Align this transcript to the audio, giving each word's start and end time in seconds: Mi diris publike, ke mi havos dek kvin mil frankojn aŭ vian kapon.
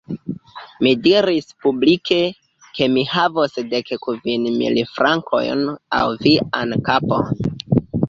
Mi 0.85 0.93
diris 1.07 1.49
publike, 1.65 2.17
ke 2.79 2.89
mi 2.95 3.05
havos 3.13 3.61
dek 3.75 3.95
kvin 4.09 4.51
mil 4.59 4.83
frankojn 4.97 5.65
aŭ 6.03 6.05
vian 6.27 6.79
kapon. 6.93 7.51